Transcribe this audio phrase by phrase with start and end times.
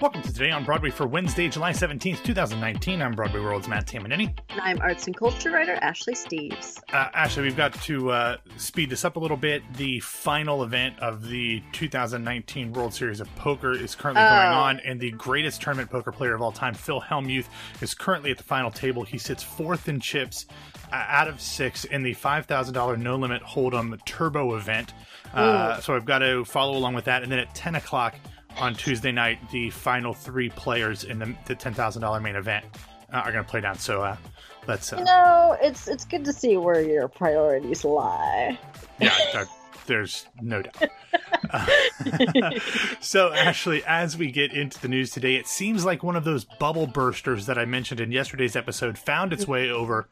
[0.00, 3.02] Welcome to Today on Broadway for Wednesday, July 17th, 2019.
[3.02, 4.34] I'm Broadway World's Matt Tamanini.
[4.48, 6.78] And I'm arts and culture writer Ashley Steves.
[6.90, 9.62] Uh, Ashley, we've got to uh, speed this up a little bit.
[9.74, 14.60] The final event of the 2019 World Series of Poker is currently going Oh.
[14.60, 17.48] on, and the greatest tournament poker player of all time, Phil Hellmuth,
[17.82, 19.02] is currently at the final table.
[19.02, 20.46] He sits fourth in chips
[20.90, 24.94] uh, out of six in the $5,000 no limit Hold'em Turbo event.
[25.34, 27.22] Uh, so I've got to follow along with that.
[27.22, 28.16] And then at 10 o'clock
[28.58, 32.64] on Tuesday night, the final three players in the, the $10,000 main event
[33.12, 33.78] uh, are going to play down.
[33.78, 34.16] So uh,
[34.66, 34.92] let's.
[34.92, 38.58] Uh, You know, it's it's good to see where your priorities lie.
[38.98, 39.46] yeah, there-
[39.86, 40.90] there's no doubt.
[43.00, 46.44] So, Ashley, as we get into the news today, it seems like one of those
[46.44, 50.08] bubble bursters that I mentioned in yesterday's episode found its way over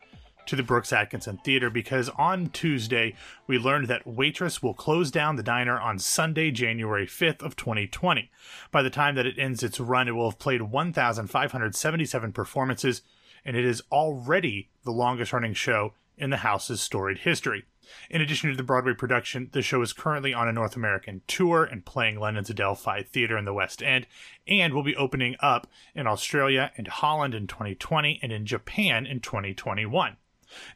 [0.48, 3.14] to the Brooks Atkinson Theater because on Tuesday
[3.46, 8.30] we learned that Waitress will close down the diner on Sunday, January 5th of 2020.
[8.70, 13.02] By the time that it ends its run, it will have played 1,577 performances,
[13.44, 17.64] and it is already the longest running show in the house's storied history.
[18.08, 21.64] In addition to the Broadway production, the show is currently on a North American tour
[21.64, 24.06] and playing London's Adelphi Theatre in the West End,
[24.46, 29.20] and will be opening up in Australia and Holland in 2020 and in Japan in
[29.20, 30.16] 2021.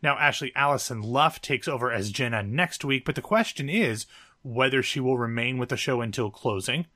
[0.02, 4.06] Now, Ashley Allison Luff takes over as Jenna next week, but the question is
[4.42, 6.86] whether she will remain with the show until closing,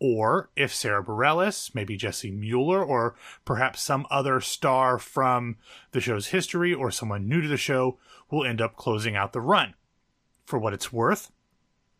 [0.00, 5.56] or if Sara Bareilles, maybe Jessie Mueller, or perhaps some other star from
[5.92, 7.98] the show's history or someone new to the show
[8.30, 9.74] will end up closing out the run.
[10.44, 11.30] For what it's worth,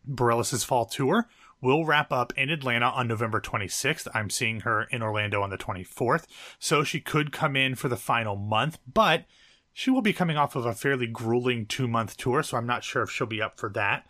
[0.07, 1.27] Bareilles' fall tour
[1.61, 4.07] will wrap up in Atlanta on November 26th.
[4.13, 6.25] I'm seeing her in Orlando on the 24th,
[6.57, 9.25] so she could come in for the final month, but
[9.73, 12.83] she will be coming off of a fairly grueling two month tour, so I'm not
[12.83, 14.07] sure if she'll be up for that.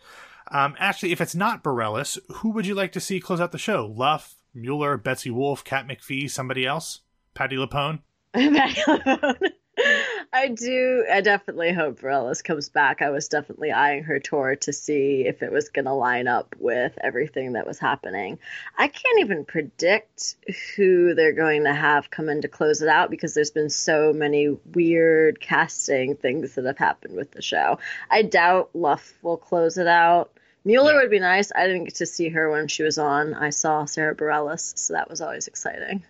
[0.51, 3.57] Um, actually, if it's not Bareilles, who would you like to see close out the
[3.57, 3.93] show?
[3.95, 7.01] Luff, Mueller, Betsy Wolfe, Kat McPhee, somebody else?
[7.33, 7.99] Patti LuPone?
[10.31, 11.05] I do.
[11.11, 13.01] I definitely hope Bareilles comes back.
[13.01, 16.56] I was definitely eyeing her tour to see if it was going to line up
[16.59, 18.38] with everything that was happening.
[18.78, 20.35] I can't even predict
[20.75, 24.13] who they're going to have come in to close it out because there's been so
[24.13, 27.79] many weird casting things that have happened with the show.
[28.11, 30.31] I doubt Luff will close it out.
[30.63, 31.01] Mueller Yeah.
[31.01, 31.51] would be nice.
[31.56, 33.34] I didn't get to see her when she was on.
[33.34, 36.03] I saw Sara Bareilles, so that was always exciting.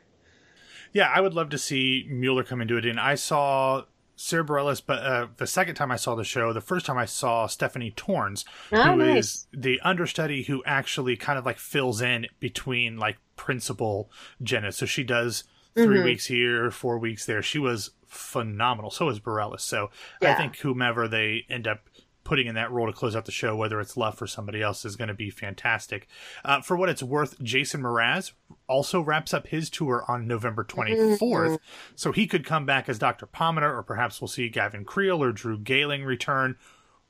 [0.91, 2.85] Yeah, I would love to see Mueller come into it.
[2.85, 3.83] And I saw
[4.21, 7.05] Sara Bareilles, but uh, the second time I saw the show, the first time I
[7.05, 8.43] saw Stephanie Torns,
[8.73, 9.63] Oh, who is nice.
[9.63, 14.11] the understudy who actually kind of like fills in between like principal
[14.43, 14.73] Jenna.
[14.73, 16.03] So she does 3 Mhm.
[16.03, 17.41] weeks here, four weeks there.
[17.41, 18.91] She was phenomenal.
[18.91, 19.61] So was Bareilles.
[19.61, 19.89] So
[20.21, 21.88] I think whomever they end up
[22.29, 24.85] putting in that role to close out the show, whether it's Luff or somebody else,
[24.85, 26.07] is going to be fantastic.
[26.45, 28.33] Uh, for what it's worth, Jason Mraz
[28.67, 31.57] also wraps up his tour on November 24th,
[31.95, 33.25] so he could come back as Dr.
[33.25, 36.55] Pomatter, or perhaps we'll see Gavin Creel or Drew Gehling return,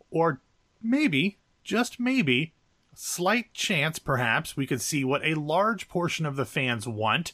[0.10, 0.40] or
[0.82, 2.54] maybe, just maybe,
[2.96, 7.34] slight chance perhaps we could see what a large portion of the fans want,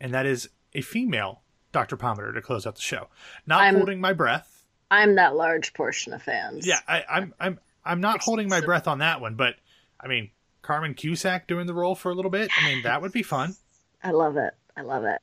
[0.00, 1.96] and that is a female Dr.
[1.96, 3.06] Pomatter to close out the show.
[3.46, 4.53] Not I'm- holding my breath.
[4.90, 6.66] I'm that large portion of fans.
[6.66, 9.56] Yeah, I, I'm I'm I'm not holding my breath on that one, but
[10.00, 10.30] I mean
[10.62, 12.50] Carmen Cusack doing the role for a little bit.
[12.60, 13.56] I mean that would be fun.
[14.02, 14.54] I love it.
[14.76, 15.20] I love it.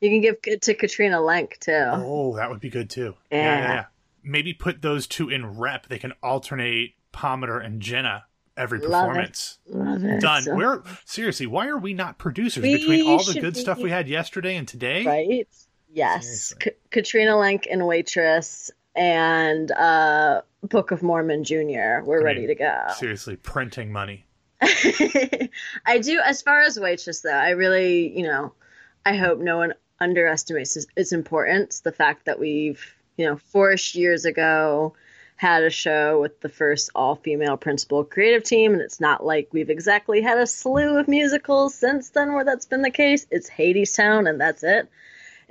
[0.00, 1.72] You can give it to Katrina Lenk too.
[1.72, 3.14] Oh, that would be good too.
[3.30, 3.86] Yeah.
[4.22, 5.86] Maybe put those two in rep.
[5.88, 8.24] They can alternate Pomatter and Jenna
[8.56, 9.08] every Love it.
[9.08, 9.58] performance.
[9.66, 10.20] Love it.
[10.20, 10.42] Done.
[10.42, 11.46] So- We're seriously.
[11.46, 14.66] Why are we not producers We between all the good stuff we had yesterday and
[14.66, 15.04] today?
[15.04, 15.48] right?
[15.92, 16.54] Yes.
[16.90, 22.02] Katrina Lenk and Waitress and uh, Book of Mormon Jr.
[22.04, 22.86] We're I ready mean, to go.
[22.96, 24.26] Seriously, printing money.
[24.62, 26.20] I do.
[26.24, 28.52] As far as Waitress, though, I really, you know,
[29.04, 31.80] I hope no one underestimates its, its importance.
[31.80, 34.94] The fact that we've, you know, four-ish years ago
[35.36, 39.70] had a show with the first all-female principal creative team, and it's not like we've
[39.70, 43.26] exactly had a slew of musicals since then where that's been the case.
[43.30, 44.88] It's Hadestown, and that's it.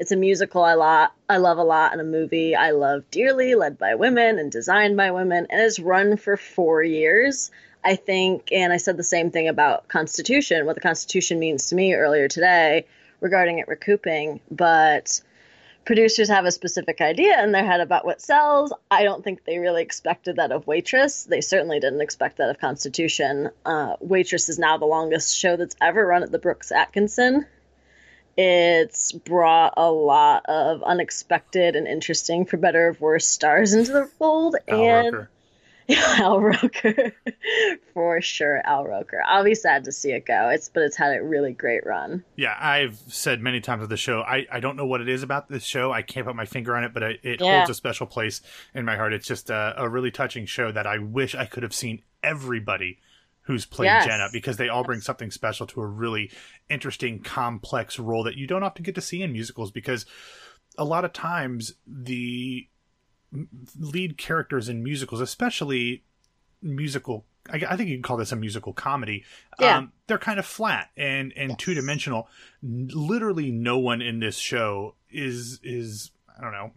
[0.04, 3.56] It's a musical I lot I love a lot and a movie I love dearly,
[3.56, 7.52] led by women and designed by women, and it's run for four years.
[7.86, 11.76] I think, and I said the same thing about Constitution, what the Constitution means to
[11.76, 12.86] me earlier today
[13.22, 15.22] regarding it recouping, but
[15.86, 18.74] producers have a specific idea in their head about what sells.
[18.92, 21.24] I don't think they really expected that of Waitress.
[21.24, 23.52] They certainly didn't expect that of Constitution.
[23.66, 27.46] Uh, Waitress is now the longest show that's ever run at the Brooks Atkinson.
[28.38, 34.06] It's brought a lot of unexpected and interesting, for better or worse, stars into the
[34.06, 35.30] fold, Al and Roker.
[35.90, 37.12] Al Roker,
[37.94, 38.62] for sure.
[38.66, 39.22] Al Roker.
[39.28, 40.50] I'll be sad to see it go.
[40.50, 42.24] It's but it's had a really great run.
[42.38, 44.22] Yeah, I've said many times of the show.
[44.22, 45.92] I, I don't know what it is about this show.
[45.92, 47.58] I can't put my finger on it, but I, it Yeah.
[47.58, 48.42] holds a special place
[48.74, 49.14] in my heart.
[49.14, 53.00] It's just a, a really touching show that I wish I could have seen everybody
[53.44, 54.06] who's played Yes.
[54.06, 56.32] Jenna because they all bring something special to a really
[56.70, 60.06] interesting, complex role that you don't often get to see in musicals because
[60.78, 62.68] a lot of times the
[63.80, 66.04] lead characters in musicals, especially
[66.62, 69.24] musical, I, I think you can call this a musical comedy.
[69.60, 69.80] Yeah.
[69.80, 71.58] Um, they're kind of flat and and Yes.
[71.60, 72.28] two dimensional.
[72.62, 76.72] Literally, no one in this show is is I don't know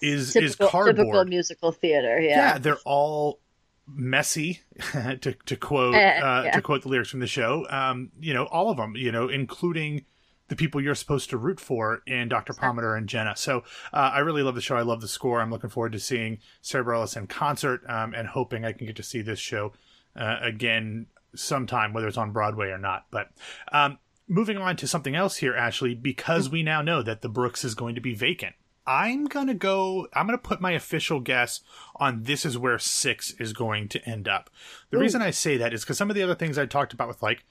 [0.00, 0.96] is is Typical, cardboard.
[0.96, 2.20] typical musical theater.
[2.20, 2.28] yeah.
[2.54, 2.58] Yeah.
[2.58, 3.38] they're all
[3.86, 4.60] messy
[4.92, 6.50] to to quote Uh, uh, yeah.
[6.52, 7.66] to quote the lyrics from the show.
[7.70, 8.94] Um, you know, all of them.
[8.96, 10.04] You know, including
[10.48, 12.52] the people you're supposed to root for in Dr.
[12.52, 13.34] Pomatter and Jenna.
[13.36, 14.76] So uh, I really love the show.
[14.76, 15.40] I love the score.
[15.40, 18.96] I'm looking forward to seeing Sara Bareilles in concert um, and hoping I can get
[18.96, 19.72] to see this show
[20.14, 23.06] uh, again sometime, whether it's on Broadway or not.
[23.10, 23.28] But
[23.72, 23.98] um,
[24.28, 27.74] moving on to something else here, Ashley, because we now know that the Brooks is
[27.74, 28.54] going to be vacant.
[28.86, 30.08] I'm gonna go.
[30.12, 31.60] I'm gonna put my official guess
[31.96, 34.50] on this is where six is going to end up.
[34.90, 37.08] The reason I say that is because some of the other things I talked about
[37.08, 37.44] with like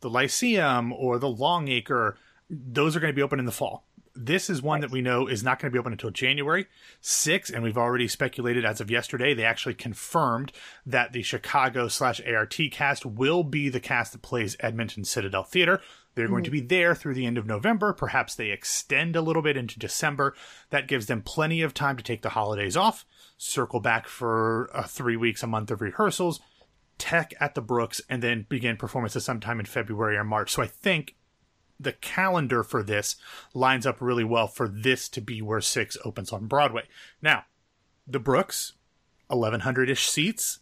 [0.00, 2.16] the Lyceum or the Longacre,
[2.48, 3.84] those are going to be open in the fall.
[4.14, 6.66] This is one that we know is not going to be open until January
[7.00, 9.32] 6, and we've already speculated as of yesterday.
[9.32, 10.50] They actually confirmed
[10.84, 15.80] that the Chicago slash ART cast will be the cast that plays Edmonton Citadel Theater.
[16.18, 17.92] They're going to be there through the end of November.
[17.92, 20.34] Perhaps they extend a little bit into December.
[20.70, 23.06] That gives them plenty of time to take the holidays off,
[23.36, 26.40] circle back for uh, three weeks, a month of rehearsals,
[26.98, 30.50] tech at the Brooks, and then begin performances sometime in February or March.
[30.50, 31.14] So I think
[31.78, 33.14] the calendar for this
[33.54, 36.88] lines up really well for this to be where six opens on Broadway.
[37.22, 37.44] Now,
[38.08, 38.72] the Brooks,
[39.28, 40.58] 1,100 ish seats.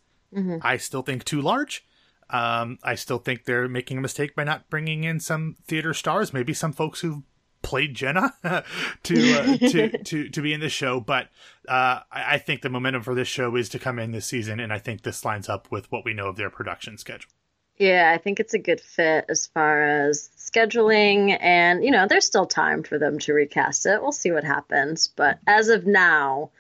[0.63, 1.83] I still think too large.
[2.31, 6.33] Um, I still think they're making a mistake by not bringing in some theater stars,
[6.33, 7.23] maybe some folks who
[7.63, 8.33] played Jenna
[9.03, 11.01] to, uh, to to to be in this show.
[11.01, 11.29] But
[11.69, 14.61] uh, I, I think the momentum for this show is to come in this season,
[14.61, 17.31] and I think this lines up with what we know of their production schedule.
[17.79, 22.25] Yeah, I think it's a good fit as far as scheduling, and you know, there's
[22.25, 24.01] still time for them to recast it.
[24.01, 26.51] We'll see what happens, but as of now,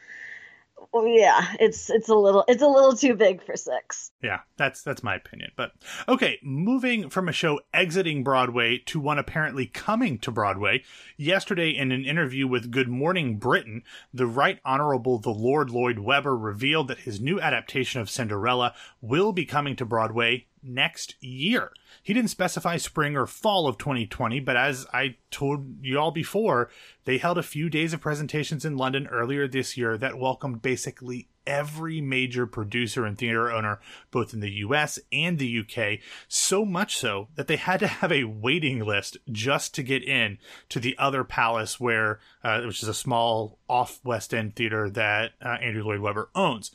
[1.05, 4.13] yeah, it's it's a little it's a little too big for six.
[4.23, 5.51] Yeah, that's that's my opinion.
[5.57, 5.73] But
[6.09, 10.85] okay, moving from a show exiting Broadway to one apparently coming to Broadway.
[11.17, 13.83] Yesterday, in an interview with Good Morning Britain,
[14.15, 19.33] the Right Honorable the Lord Lloyd Webber revealed that his new adaptation of Cinderella will
[19.33, 21.71] be coming to Broadway next year.
[22.03, 26.71] He didn't specify spring or fall of 2020, but as I told you all before,
[27.05, 31.29] they held a few days of presentations in London earlier this year that welcomed basically
[31.47, 33.81] every major producer and theater owner,
[34.11, 38.13] both in the US and the UK, so much so that they had to have
[38.13, 42.89] a waiting list just to get in to the other palace where, uh, which is
[42.89, 46.73] a small off West End theater that uh, Andrew Lloyd Webber owns.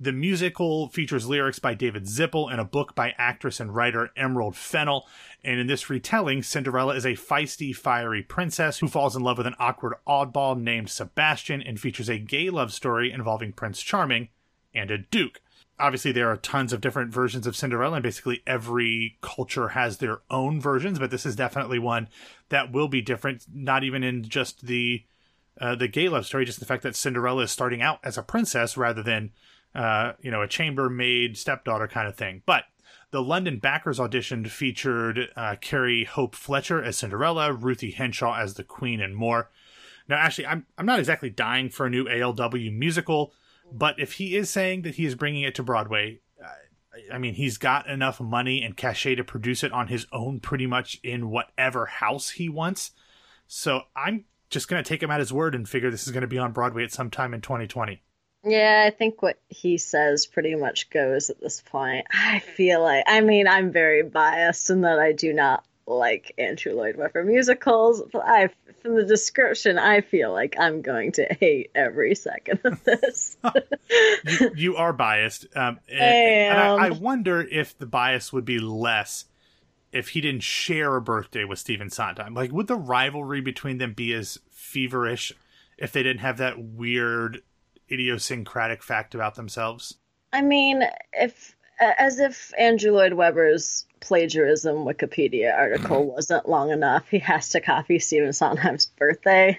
[0.00, 4.56] The musical features lyrics by David Zippel and a book by actress and writer Emerald
[4.56, 5.06] Fennell.
[5.44, 9.46] And in this retelling, Cinderella is a feisty, fiery princess who falls in love with
[9.46, 14.28] an awkward oddball named Sebastian and features a gay love story involving Prince Charming
[14.74, 15.40] and a duke.
[15.78, 20.20] Obviously, there are tons of different versions of Cinderella, and basically every culture has their
[20.30, 22.08] own versions, but this is definitely one
[22.48, 25.04] that will be different, not even in just the
[25.60, 28.22] uh, the gay love story, just the fact that Cinderella is starting out as a
[28.22, 29.30] princess rather than
[29.74, 32.42] uh, you know, a chambermaid stepdaughter kind of thing.
[32.46, 32.64] But
[33.10, 38.64] the London backers auditioned featured uh, Carrie Hope Fletcher as Cinderella, Ruthie Henshall as the
[38.64, 39.50] Queen, and more.
[40.08, 43.32] Now, actually, I'm I'm not exactly dying for a new ALW musical,
[43.72, 46.20] but if he is saying that he is bringing it to Broadway,
[47.12, 50.66] I mean, he's got enough money and cachet to produce it on his own, pretty
[50.66, 52.92] much in whatever house he wants.
[53.46, 56.38] So I'm just gonna take him at his word and figure this is gonna be
[56.38, 58.02] on Broadway at some time in 2020.
[58.44, 62.06] Yeah, I think what he says pretty much goes at this point.
[62.12, 66.74] I feel like, I mean, I'm very biased in that I do not like Andrew
[66.74, 68.02] Lloyd Webber musicals.
[68.12, 68.48] But I,
[68.82, 73.36] from the description, I feel like I'm going to hate every second of this.
[74.40, 75.46] you, you are biased.
[75.56, 76.86] Um, and, and I.
[76.86, 79.26] I wonder if the bias would be less
[79.92, 82.34] if he didn't share a birthday with Stephen Sondheim.
[82.34, 85.32] Like, would the rivalry between them be as feverish
[85.78, 87.42] if they didn't have that weird
[87.90, 89.96] idiosyncratic fact about themselves?
[90.32, 96.14] I mean, if as if Andrew Lloyd Webber's plagiarism Wikipedia article mm-hmm.
[96.14, 99.58] wasn't long enough, he has to copy Stephen Sondheim's birthday.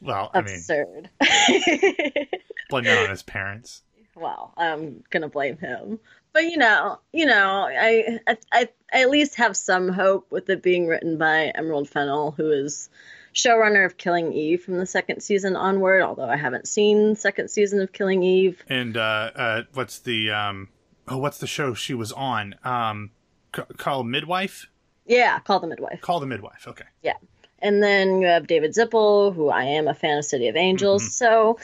[0.00, 1.10] Well, I mean, Absurd.
[2.70, 3.82] blame it on his parents.
[4.14, 6.00] well, I'm gonna blame him.
[6.32, 10.62] But you know, you know, I, I, I at least have some hope with it
[10.62, 12.88] being written by Emerald Fennell, who is
[13.34, 16.02] showrunner of Killing Eve from the second season onward.
[16.02, 18.62] Although I haven't seen second season of Killing Eve.
[18.68, 20.68] And uh, uh, what's the um,
[21.08, 22.54] oh, what's the show she was on?
[22.64, 23.10] Um,
[23.54, 24.68] c- called Midwife.
[25.06, 26.00] Yeah, call the midwife.
[26.00, 26.68] Call the Midwife.
[26.68, 26.84] Okay.
[27.02, 27.14] Yeah.
[27.58, 31.02] And then you have David Zippel, who I am a fan of City of Angels.
[31.02, 31.10] Mm-hmm.
[31.10, 31.58] So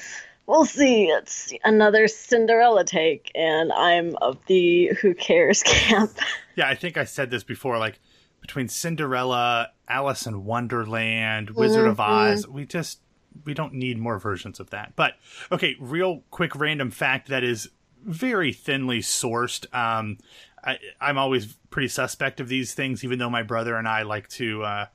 [0.46, 1.06] we'll see.
[1.06, 6.10] It's another Cinderella take, and I'm of the who cares camp.
[6.56, 7.78] Yeah, I think I said this before.
[7.78, 8.00] Like
[8.40, 11.90] between Cinderella, Alice in Wonderland, Wizard mm-hmm.
[11.90, 13.00] of Oz, we just
[13.44, 14.94] we don't need more versions of that.
[14.96, 15.14] But
[15.52, 17.68] okay, real quick random fact that is
[18.04, 19.72] very thinly sourced.
[19.74, 20.18] Um,
[20.64, 24.28] I, am always pretty suspect of these things, even though my brother and I like
[24.30, 24.86] to uh,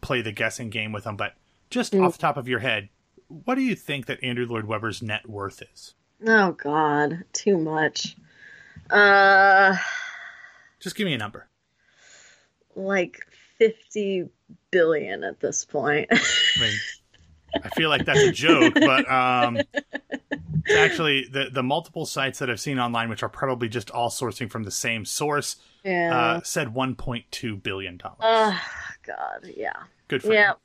[0.00, 1.16] play the guessing game with them.
[1.16, 1.34] But
[1.70, 2.04] just mm.
[2.04, 2.88] off the top of your head,
[3.28, 5.94] what do you think that Andrew Lloyd Webber's net worth is?
[6.26, 8.16] Oh God, too much.
[8.90, 9.76] Uh,
[10.80, 11.48] just give me a number.
[12.76, 13.26] Like
[13.58, 14.28] fifty
[14.70, 16.08] billion at this point.
[16.10, 16.74] I mean,
[17.62, 19.58] I feel like that's a joke, but um,
[20.76, 24.50] actually the the multiple sites that I've seen online, which are probably just all sourcing
[24.50, 26.36] from the same source, yeah.
[26.36, 28.18] uh, said 1.2 billion dollars.
[28.20, 28.60] Oh
[29.06, 29.72] God, yeah.
[30.08, 30.50] Good for yeah.
[30.50, 30.56] him.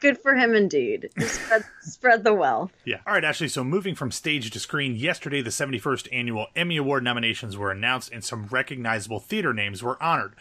[0.00, 1.08] Good for him indeed.
[1.18, 2.72] Spread, spread the wealth.
[2.84, 2.98] Yeah.
[3.06, 3.48] All right, Ashley.
[3.48, 8.12] So moving from stage to screen, yesterday the 71st annual Emmy Award nominations were announced,
[8.12, 10.34] and some recognizable theater names were honored.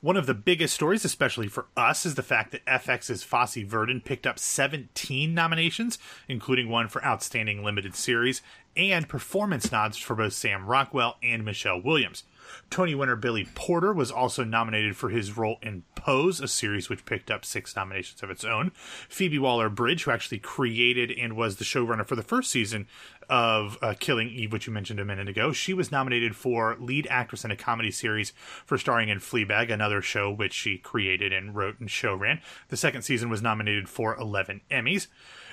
[0.00, 4.00] One of the biggest stories, especially for us, is the fact that FX's Fosse Verdon
[4.00, 8.40] picked up 17 nominations, including one for Outstanding Limited Series,
[8.76, 12.22] and performance nods for both Sam Rockwell and Michelle Williams.
[12.70, 17.04] Tony winner Billy Porter was also nominated for his role in Pose, a series which
[17.04, 18.72] picked up six nominations of its own.
[19.08, 22.86] Phoebe Waller Bridge, who actually created and was the showrunner for the first season
[23.28, 27.06] of uh, Killing Eve, which you mentioned a minute ago, she was nominated for lead
[27.10, 28.32] actress in a comedy series
[28.64, 32.40] for starring in Fleabag, another show which she created and wrote and show ran.
[32.68, 35.08] The second season was nominated for 11 Emmys.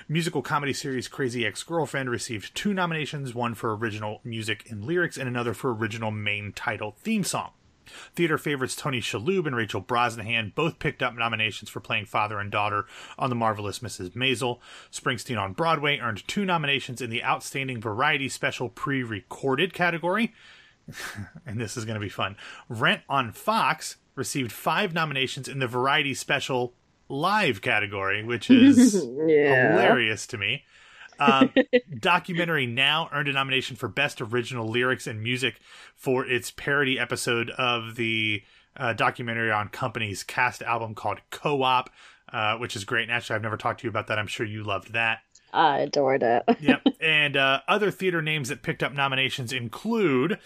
[0.08, 5.16] Musical comedy series Crazy Ex Girlfriend received two nominations one for original music and lyrics,
[5.16, 7.50] and another for original main title theme song.
[8.14, 12.52] Theater favorites Tony Shalhoub and Rachel Brosnahan both picked up nominations for playing father and
[12.52, 12.86] daughter
[13.18, 14.10] on The Marvelous Mrs.
[14.10, 14.60] Maisel.
[14.92, 20.32] Springsteen on Broadway earned two nominations in the Outstanding Variety Special Pre Recorded category.
[21.46, 22.36] and this is going to be fun.
[22.68, 26.74] Rent on Fox received five nominations in the Variety Special
[27.08, 29.72] live category, which is yeah.
[29.72, 30.64] hilarious to me.
[31.18, 31.52] Um,
[31.98, 35.60] documentary now earned a nomination for best original lyrics and music
[35.94, 38.42] for its parody episode of the
[38.76, 41.90] uh, documentary on Company's cast album called Co-op,
[42.32, 43.04] uh, which is great.
[43.04, 44.18] And actually, I've never talked to you about that.
[44.18, 45.20] I'm sure you loved that.
[45.52, 46.44] I adored it.
[46.60, 46.82] yep.
[47.00, 50.38] And uh, other theater names that picked up nominations include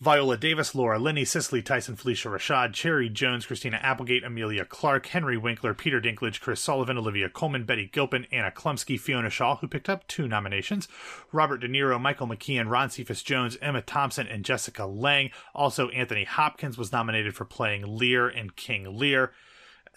[0.00, 5.36] Viola Davis, Laura Linney, Cicely Tyson, Phylicia Rashad, Cherry Jones, Christina Applegate, Emilia Clarke, Henry
[5.36, 9.90] Winkler, Peter Dinklage, Chris Sullivan, Olivia Colman, Betty Gilpin, Anna Chlumsky, Fiona Shaw, who picked
[9.90, 10.88] up two nominations,
[11.32, 15.32] Robert De Niro, Michael McKean, Ron Cephas Jones, Emma Thompson, and Jessica Lange.
[15.54, 19.32] Also, Anthony Hopkins was nominated for playing Lear in King Lear.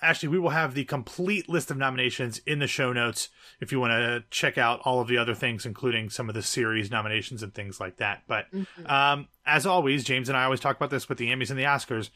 [0.01, 3.29] Ashley, we will have the complete list of nominations in the show notes
[3.61, 6.41] if you want to check out all of the other things, including some of the
[6.41, 8.23] series nominations and things like that.
[8.27, 8.87] But mm-hmm.
[8.87, 11.63] um, as always, James and I always talk about this with the Emmys and the
[11.63, 12.09] Oscars.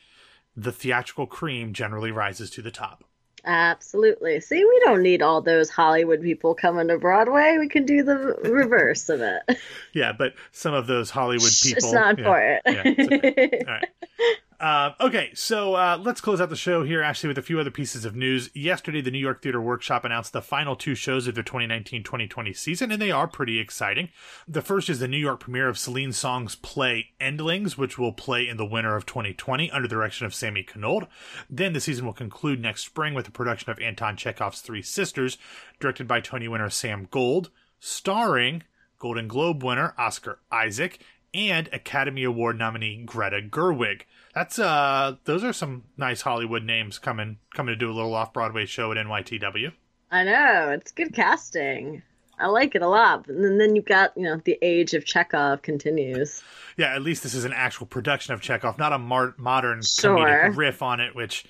[0.55, 3.03] The theatrical cream generally rises to the top.
[3.45, 4.41] Absolutely.
[4.41, 7.57] See, we don't need all those Hollywood people coming to Broadway.
[7.57, 9.43] We can do the reverse of it.
[9.93, 11.77] Yeah, but some of those Hollywood people.
[11.77, 12.61] It's not yeah, for it.
[12.67, 13.63] Yeah, okay.
[13.65, 13.89] All right.
[14.59, 17.69] Uh, okay, so uh, let's close out the show here, actually, with a few other
[17.69, 18.49] pieces of news.
[18.55, 22.53] Yesterday, the New York Theater Workshop announced the final two shows of their 2019 2020
[22.53, 24.09] season, and they are pretty exciting.
[24.47, 28.47] The first is the New York premiere of Celine Song's play Endlings, which will play
[28.47, 31.05] in the winter of 2020 under the direction of Sammi Cannold.
[31.47, 35.37] Then the season will conclude next spring with the production of Anton Chekhov's Three Sisters,
[35.79, 38.63] directed by Tony winner Sam Gold, starring
[38.97, 40.99] Golden Globe winner Oscar Isaac
[41.37, 44.01] and Academy Award nominee Greta Gerwig.
[44.33, 48.33] That's uh those are some nice Hollywood names coming coming to do a little off
[48.33, 49.71] Broadway show at NYTW.
[50.11, 52.01] I know, it's good casting.
[52.39, 53.27] I like it a lot.
[53.27, 56.43] And then you've got, you know, the age of Chekhov continues.
[56.77, 60.17] Yeah, at least this is an actual production of Chekhov, not a mar- modern sure.
[60.17, 61.45] comedic riff on it, which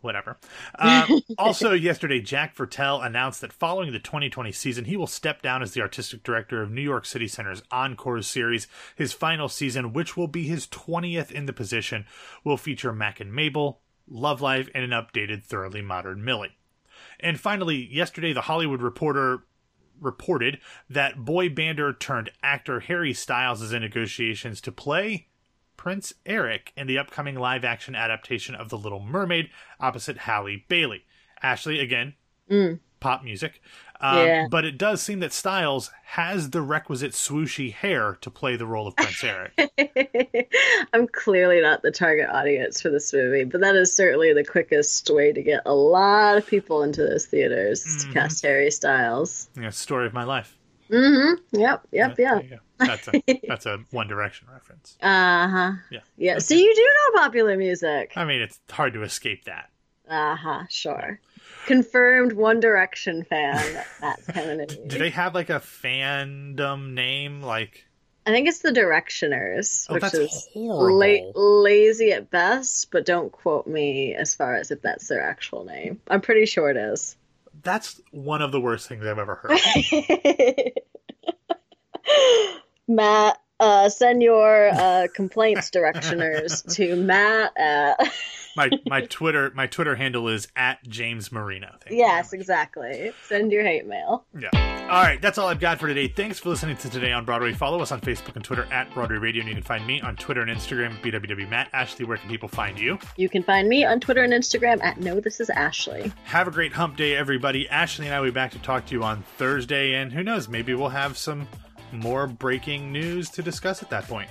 [0.00, 0.36] whatever.
[0.78, 5.62] Uh, also, yesterday, Jack Viertel announced that following the 2020 season, he will step down
[5.62, 8.66] as the artistic director of New York City Center's Encore series.
[8.96, 12.06] His final season, which will be his 20th in the position,
[12.44, 16.56] will feature Mack and Mabel, Love Life, and an updated, thoroughly modern Millie.
[17.18, 19.44] And finally, yesterday, The Hollywood Reporter
[20.00, 25.28] reported that boy bander turned actor Harry Styles is in negotiations to play
[25.80, 29.48] Prince Eric in the upcoming live action adaptation of The Little Mermaid
[29.80, 31.04] opposite Halle Bailey.
[31.42, 32.12] Ashley, again,
[32.50, 32.80] Mm.
[33.00, 33.62] pop music.
[33.98, 34.46] Um, Yeah.
[34.50, 38.88] But it does seem that Styles has the requisite swooshy hair to play the role
[38.88, 39.52] of Prince Eric.
[40.92, 45.08] I'm clearly not the target audience for this movie, but that is certainly the quickest
[45.08, 48.06] way to get a lot of people into those theaters Mhm.
[48.08, 49.48] to cast Harry Styles.
[49.58, 50.58] Yeah, story of my life.
[50.90, 51.58] Mm-hmm.
[51.58, 51.86] Yep.
[51.92, 52.18] Yep.
[52.18, 52.40] Yeah.
[52.80, 54.96] That's a that's a One Direction reference.
[55.00, 55.72] Uh huh.
[55.90, 56.00] Yeah.
[56.16, 56.38] Yeah.
[56.38, 58.12] So you do know popular music.
[58.16, 59.70] I mean, it's hard to escape that.
[60.08, 60.64] Uh huh.
[60.68, 61.20] Sure.
[61.66, 64.80] Confirmed One Direction fan at Kennedy.
[64.86, 67.42] Do they have like a fandom name?
[67.42, 67.84] Like,
[68.26, 73.66] I think it's the Directioners, oh, which is la- lazy at best, but don't quote
[73.66, 76.00] me as far as if that's their actual name.
[76.08, 77.16] I'm pretty sure it is.
[77.62, 79.58] That's one of the worst things I've ever heard.
[82.90, 87.96] Matt, uh, send your uh, complaints directioners to Matt at.
[88.56, 91.68] my my Twitter my Twitter handle is at James Marino.
[91.80, 93.12] Thank yes, exactly.
[93.26, 94.24] Send your hate mail.
[94.38, 94.50] Yeah.
[94.90, 96.08] All right, that's all I've got for today.
[96.08, 97.52] Thanks for listening to Today on Broadway.
[97.52, 100.16] Follow us on Facebook and Twitter at Broadway Radio, and you can find me on
[100.16, 101.68] Twitter and Instagram at BWWMatt.
[101.72, 102.98] Ashley, where can people find you?
[103.16, 106.12] You can find me on Twitter and Instagram at No This Is Ashley.
[106.24, 107.68] Have a great hump day, everybody.
[107.68, 110.48] Ashley and I will be back to talk to you on Thursday, and who knows,
[110.48, 111.46] maybe we'll have some
[111.92, 114.30] more breaking news to discuss at that point.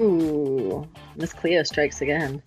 [0.00, 0.86] Ooh,
[1.16, 2.42] Miss Cleo strikes again.